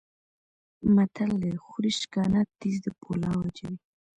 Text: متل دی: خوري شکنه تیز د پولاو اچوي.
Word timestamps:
متل 0.93 1.31
دی: 1.43 1.53
خوري 1.65 1.91
شکنه 1.99 2.39
تیز 2.59 2.75
د 2.85 2.87
پولاو 3.01 3.41
اچوي. 3.47 3.77